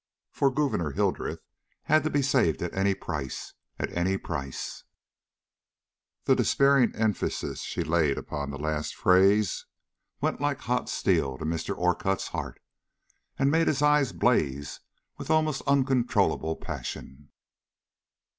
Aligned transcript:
For 0.31 0.49
Gouverneur 0.49 0.93
Hildreth 0.93 1.43
had 1.83 2.03
to 2.05 2.09
be 2.09 2.23
saved 2.23 2.63
at 2.63 2.73
any 2.73 2.95
price 2.95 3.53
at 3.77 3.91
any 3.95 4.17
price." 4.17 4.83
The 6.25 6.35
despairing 6.35 6.95
emphasis 6.95 7.61
she 7.61 7.83
laid 7.83 8.17
upon 8.17 8.49
the 8.49 8.57
last 8.57 8.95
phrase 8.95 9.67
went 10.19 10.41
like 10.41 10.61
hot 10.61 10.89
steel 10.89 11.37
to 11.37 11.45
Mr. 11.45 11.77
Orcutt's 11.77 12.29
heart, 12.29 12.59
and 13.37 13.51
made 13.51 13.67
his 13.67 13.83
eyes 13.83 14.11
blaze 14.11 14.79
with 15.19 15.29
almost 15.29 15.61
uncontrollable 15.67 16.55
passion. 16.55 17.29